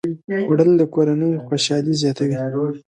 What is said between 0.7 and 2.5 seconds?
د کورنۍ خوشالي زیاته وي